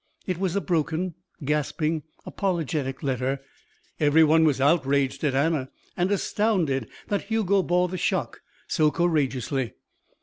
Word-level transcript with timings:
It 0.25 0.39
was 0.39 0.55
a 0.55 0.61
broken, 0.61 1.13
gasping, 1.45 2.01
apologetic 2.25 3.03
letter. 3.03 3.39
Every 3.99 4.23
one 4.23 4.45
was 4.45 4.59
outraged 4.59 5.23
at 5.23 5.35
Anna 5.35 5.69
and 5.95 6.11
astounded 6.11 6.89
that 7.09 7.25
Hugo 7.25 7.61
bore 7.61 7.87
the 7.87 7.99
shock 7.99 8.41
so 8.67 8.89
courageously. 8.89 9.75